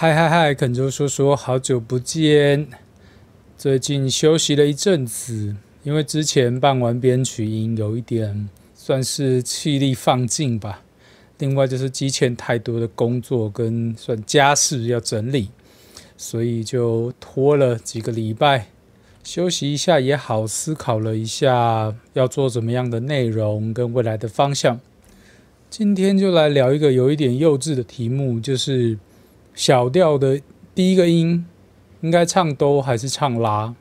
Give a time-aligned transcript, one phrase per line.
[0.00, 2.66] 嗨嗨嗨，肯周说说，好久不见。
[3.58, 10.80] 最近休息了一阵子，因为之前办完编曲音，有一点算是气力放尽吧。
[11.36, 15.50] 另外就是之前太多的工作跟算家事要整理，
[16.16, 18.68] 所以就拖了几个礼拜
[19.22, 24.80] 休息一下也好，思考了一下要做怎么样的内容跟未来的方向。
[25.68, 28.98] 今天就来聊一个有一点幼稚的题目，就是。
[29.60, 30.40] 小调的
[30.74, 31.44] 第一个音
[32.00, 33.74] 应该唱哆还是唱拉？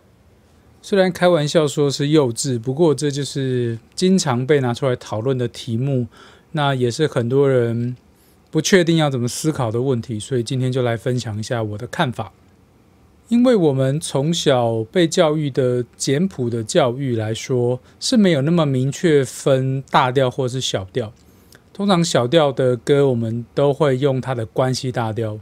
[0.82, 6.08] 虽然开玩笑说是幼稚，不过这就是经常被拿出来讨论的题目，
[6.52, 7.96] 那也是很多人
[8.52, 10.20] 不确定要怎么思考的问题。
[10.20, 12.34] 所以今天就来分享一下我的看法。
[13.30, 21.14] 因为我们从小被教育的简谱的教育来说，是没有那么明确分大调或是小调。
[21.72, 25.40] 通常小调的歌，我们都会用它的关系大调。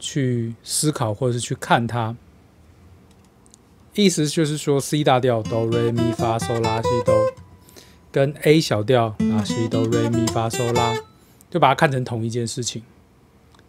[0.00, 2.16] 去思考或者是去看它，
[3.94, 7.14] 意思就是说，C 大调哆瑞咪发嗦拉西哆，
[8.10, 10.94] 跟 A 小调拉西哆瑞咪发嗦拉，
[11.50, 12.82] 就把它看成同一件事情，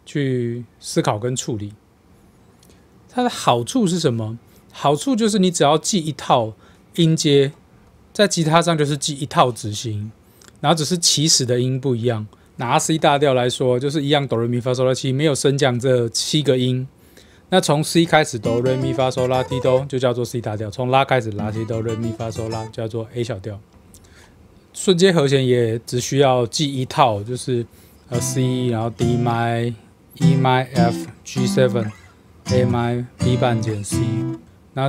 [0.06, 1.74] 去思考跟处理。
[3.10, 4.40] 它的好处是什么？
[4.72, 6.54] 好处就是你只要记一套
[6.96, 7.52] 音阶，
[8.14, 10.12] 在吉他上就是记一套指型，
[10.62, 12.26] 然后只是起始的音不一样。
[12.62, 16.88] 拿 C 大调来说，就是一样哆来咪发嗦拉西，没有升降这七个音。
[17.50, 23.60] 那从 C 开始哆来咪发嗦拉提哆就叫做 C 大调，从拉开始拉提哆来咪发嗦拉叫做 A 小调。
[24.74, 27.66] 瞬间和弦也只需要记一套，就是
[28.10, 29.74] 呃 C，然后 D 麦
[30.20, 31.90] E 麦 F G seven
[32.52, 33.98] A 麦 B 半减 C。
[34.74, 34.88] 那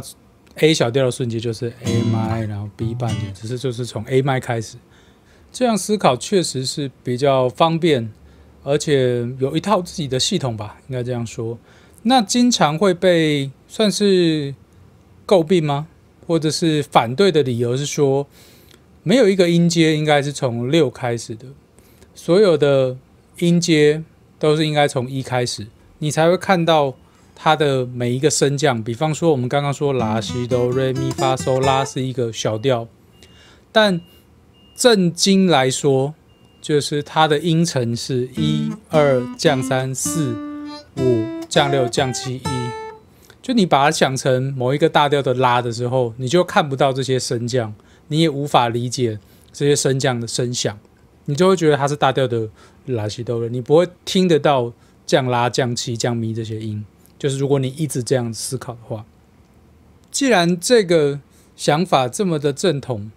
[0.56, 4.76] A 小调的瞬间就是 A 麦，然后 B 半减，只是就是从 A 麦开始。
[5.52, 8.10] 这样思考确实是比较方便，
[8.64, 11.58] 而且有一套自己的系统吧，应该这样说。
[12.04, 14.54] 那经常会被算是
[15.26, 15.86] 诟病吗？
[16.26, 18.26] 或者是反对的理由是说，
[19.02, 21.46] 没有一个音阶应该是从六开始的，
[22.14, 22.96] 所有的
[23.38, 24.02] 音阶
[24.38, 25.66] 都是应该从一开始，
[25.98, 26.94] 你才会看到
[27.34, 28.82] 它的每一个升降。
[28.82, 32.88] 比方说，我们刚刚说拉西哆瑞咪发嗦拉是一个小调，
[33.70, 34.00] 但
[34.82, 36.12] 正经来说，
[36.60, 40.34] 就是它的音程是一二降三四
[40.96, 42.42] 五降六降七一。
[43.40, 47.72] 就你把它想成某一个大调的拉的时候，你就看不到这些升降，
[48.08, 49.20] 你也无法理解
[49.52, 50.76] 这些升降的声响，
[51.26, 52.48] 你就会觉得它是大调的
[52.86, 54.72] 拉西哆了，你不会听得到
[55.06, 56.84] 降拉降七降咪这些音。
[57.20, 59.04] 就是如果你一直这样思考的话，
[60.10, 61.20] 既然这个
[61.54, 63.12] 想法这么的正统。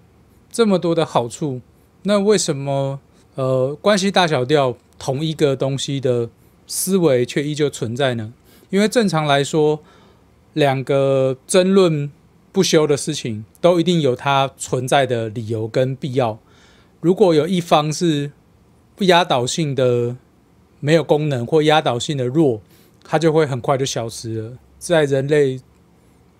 [0.55, 1.59] 这么多的好处，
[2.03, 3.01] 那为什么
[3.35, 6.29] 呃关系大小调同一个东西的
[6.65, 8.31] 思维却依旧存在呢？
[8.69, 9.81] 因为正常来说，
[10.53, 12.09] 两个争论
[12.53, 16.39] 不休的事情都一定有它存在的理由跟必要。
[17.01, 18.31] 如果有一方是
[18.95, 20.15] 不压倒性的
[20.79, 22.61] 没有功能或压倒性的弱，
[23.03, 24.53] 它就会很快就消失了。
[24.79, 25.59] 在人类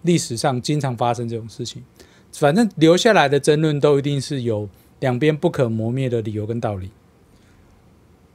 [0.04, 1.84] 历史上，经常发生这种事情。
[2.38, 4.70] 反正留下来的争论都一定是有
[5.00, 6.92] 两边不可磨灭的理由跟道理，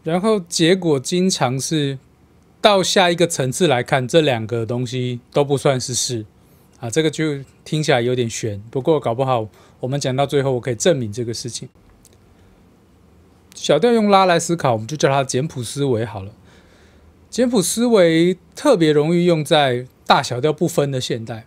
[0.02, 1.98] 然后结果经常是
[2.60, 6.24] 到下一个层次来看，这两个东西都不算是事
[6.78, 8.62] 啊，这个就听起来有点悬。
[8.70, 9.48] 不过搞不好
[9.80, 11.68] 我们讲到最后，我可以证明这个事情。
[13.54, 16.32] 小调用拉来思考，我们就叫它简谱思维好了。
[17.28, 21.44] 简谱思维特别容易用在大小调不分的现代。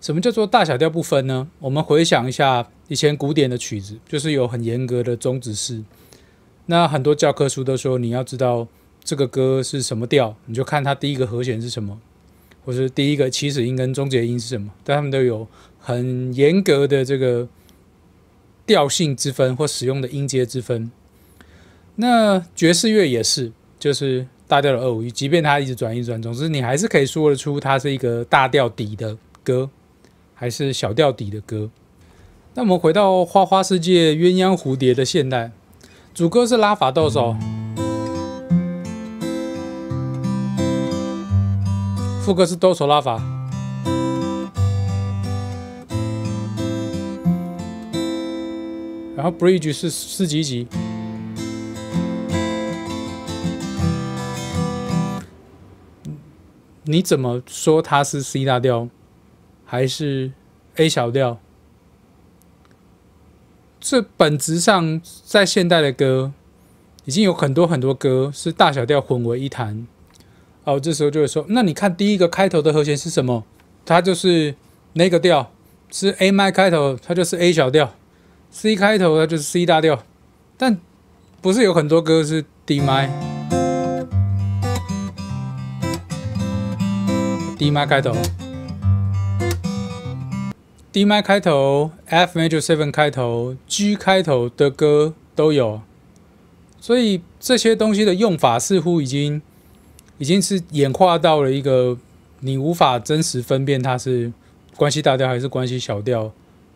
[0.00, 1.48] 什么叫做大小调不分呢？
[1.58, 5.82] 我们回想一下以前古典的曲子，就是有很严格的终止式。
[6.66, 8.66] 那很多教科书都说，你要知道
[9.04, 12.00] 这个歌是什么调，你就看它第一个和弦是什么，
[12.64, 14.70] 或是第一个起始音跟终结音是什么。
[14.84, 15.46] 但他们都有
[15.78, 17.46] 很严格的这个
[18.64, 20.90] 调性之分或使用的音阶之分。
[21.96, 29.68] 那爵士乐也是，就是大调的二五一，即便它一直转一转，总之你还是可以说得出它是一个大调底的歌。
[30.40, 31.68] 还是小调底的歌。
[32.54, 35.52] 那我们回到花花世界鸳鸯蝴蝶的现代，
[36.14, 37.36] 主歌是拉法哆手，
[42.22, 43.22] 副歌是哆手拉法，
[49.14, 50.66] 然后 bridge 是四级级。
[56.84, 58.88] 你怎么说它是 C 大调？
[59.70, 60.32] 还是
[60.74, 61.38] A 小调，
[63.78, 66.32] 这本质上在现代的歌
[67.04, 69.86] 已经有很多很多歌是大小调混为一谈，
[70.64, 73.44] 哦，这时候就会说，那你看第一个开头的和弦是什么？
[73.86, 74.56] 它就是
[74.94, 75.52] 那个调，
[75.88, 77.94] 是 A 麦开头，它就是 A 小调
[78.50, 80.02] ；C 开头，它就是 C 大调。
[80.58, 80.80] 但
[81.40, 83.08] 不是有很多歌是 D 麦
[87.56, 88.16] ，D 麦开头
[90.92, 95.82] ，D 麦开头，F major seven 开头，G 开头的歌都有。
[96.80, 99.42] 所以这些东西的用法似乎已经
[100.18, 101.98] 已经是演化到了一个
[102.40, 104.32] 你无法真实分辨它是
[104.76, 106.32] 关系大调还是关系小调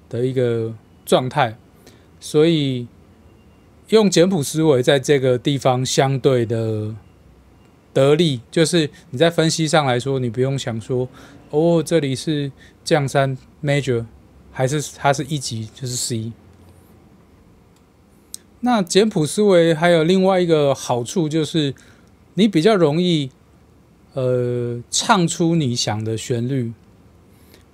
[0.09, 0.75] 的一个
[1.05, 1.57] 状态，
[2.19, 2.87] 所以。
[3.91, 6.95] 用简谱思维在这个地方相对的
[7.93, 11.07] 得力，就是你在分析上来说，你不用想说
[11.51, 12.51] 哦，这里是
[12.83, 14.05] 降三 major
[14.53, 16.33] 还是它是一级就是 C。
[18.61, 21.75] 那简谱思维还有另外一个好处就是，
[22.35, 23.31] 你比较容易
[24.13, 26.73] 呃唱出你想的旋律，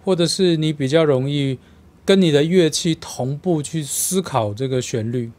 [0.05, 1.59] 或者是你比较容易
[2.05, 5.31] 跟你的乐器同步去思考这个旋律。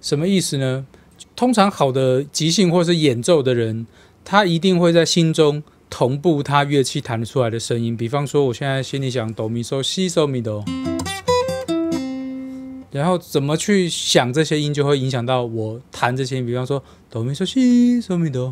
[0.00, 0.86] 什么意思呢？
[1.34, 3.86] 通常好的即兴或是演奏的人，
[4.24, 5.62] 他一定会在心中
[5.96, 7.96] 同步他乐器弹出来的声音。
[7.96, 10.64] 比方说，我现在心里想哆咪嗦西嗦咪哆，
[12.90, 16.42] 然后怎么去想这些音，就会影响到我弹这些。
[16.42, 18.50] 比方说哆咪嗦西嗦咪哆，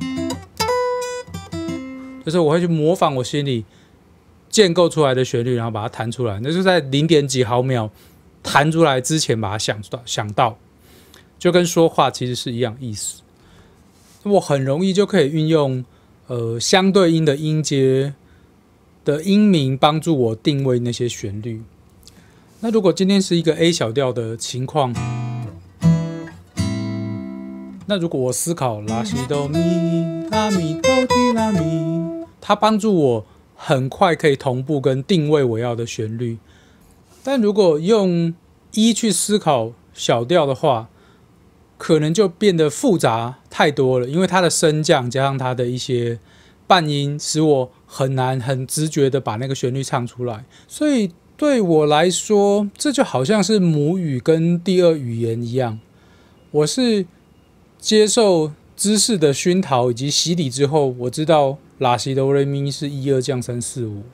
[2.25, 3.65] 就是我会去模仿我心里
[4.49, 6.39] 建构出来的旋律，然后把它弹出来。
[6.45, 7.91] 那就在零点几毫秒
[8.45, 10.57] 弹出来之前，把它想到想到。
[11.41, 13.23] 就跟说话其实是一样意思，
[14.23, 15.85] 我很容易就可以运用
[16.33, 18.15] 呃相对应的音阶
[19.05, 21.61] 的音名帮助我定位那些旋律。
[22.61, 24.95] 那如果今天是一个 A 小调的情况，
[27.85, 29.59] 那如果我思考拉西哆咪
[30.31, 36.39] 拉咪哆提拉咪，它帮助我很快可以同步跟定位我要的旋律。
[37.23, 38.33] 但如果用
[38.73, 40.89] 一去思考小调的话，
[41.83, 46.21] 可能就变得复杂太多了，因为它的升降加上它的一些
[46.69, 50.45] 半音，使我很难很直觉的把那个旋律唱出来。
[50.69, 55.81] 所以对我来说，这就好像是母语跟第二语言一样。
[56.53, 57.05] 我是
[57.81, 64.05] 接受知识的熏陶以及洗礼之后，我知道拉西哆瑞咪是一二降三四五，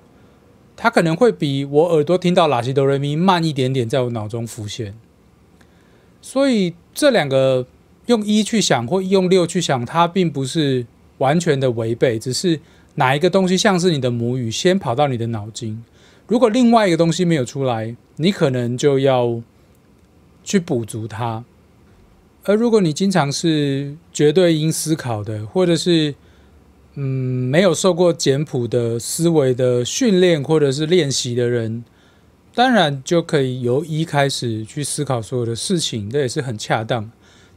[0.74, 4.94] 它可能会比我耳朵听到拉西哆瑞咪慢一点点，在我脑中浮现。
[6.22, 7.64] 所以这两个
[8.06, 10.84] 用一去想或用六去想，它并不是
[11.18, 12.58] 完全的违背，只是
[12.96, 15.80] 哪一个东西像是你的母语，先跑到你的脑筋。
[16.26, 19.40] 如果另外一个东西没有出来，你可能就要
[20.42, 21.44] 去补足它。
[22.42, 26.12] 而如果你经常是绝对音思考的，或者是
[26.96, 27.04] 嗯
[27.48, 31.84] 没有受过简谱的思维的训练或者是练习的人。
[32.58, 37.08] 当然就可以由一开始去思考所有的事情，这也是很恰当。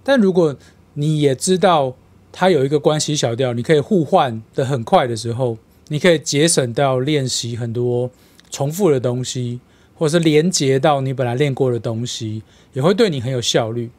[0.04, 0.56] 但如果
[0.94, 1.96] 你也知道
[2.32, 5.58] 它有一个关系小调，你可以互换的很快的时候，
[5.88, 8.12] 你可以节省到练习很多
[8.52, 9.60] 重复的东西，
[9.96, 12.44] 或者是连接到你本来练过的东西，
[12.74, 13.90] 也会对你很有效率。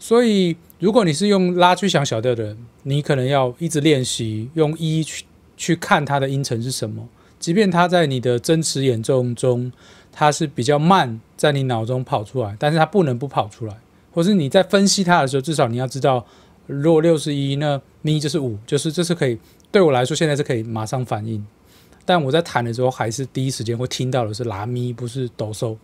[0.00, 5.24] 所以，如果你是用拉去想小调的人，你可能要一直练习用一去
[5.56, 9.70] 去看它的音程是什么，即便它在你的真实演奏中。
[10.12, 13.74] 它是比较慢，在你脑中跑出来，但是它不能不跑出来，
[14.12, 16.24] 或是你在分析它的时候，至少你要知道，
[16.66, 19.38] 如果六是一，那咪就是五，就是这是可以
[19.70, 21.44] 对我来说现在是可以马上反应，
[22.04, 25.76] 但我在弹的时候还是第一时间会听到的是拉咪，不是哆嗦。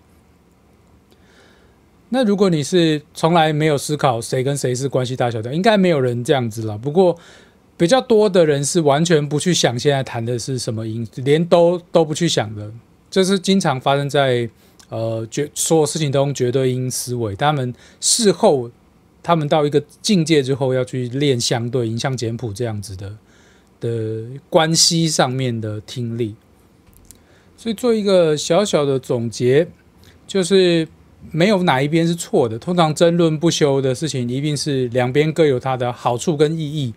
[2.10, 6.78] 那如果你是从来没有思考谁跟谁是关系大小的，应该没有人这样子了。
[6.78, 7.14] 不过
[7.76, 12.72] 比较多的人是完全不去想现在弹的是什么音，连都都不去想的。
[13.10, 14.48] 这是经常发生在
[14.88, 17.34] 呃绝所有事情都绝对音思维。
[17.36, 18.70] 他们事后，
[19.22, 23.16] 他们到一个境界之后，要去练相对音，像简谱这样子的
[23.80, 26.34] 的关系上面的听力。
[27.56, 29.66] 所以做一个小小的总结，
[30.26, 30.86] 就是
[31.32, 32.58] 没有哪一边是错的。
[32.58, 36.94] 通常争论不休的事情，一定是两边各有它的好处跟意义。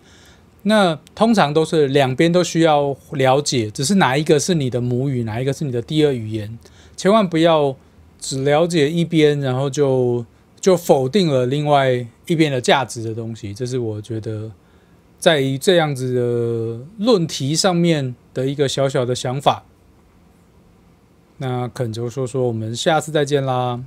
[0.63, 6.59] 那通常都是两边都需要了解，只是哪一个是你的母语，哪一个是你的第二语言，
[6.95, 7.75] 千万不要
[8.19, 10.23] 只了解一边，然后就
[10.59, 13.53] 就否定了另外一边的价值的东西。
[13.53, 14.51] 这是我觉得
[15.17, 19.63] 在于这样子的论题上面的一个小小的想法。
[21.37, 23.83] 那恳求说说，我们下次再见啦。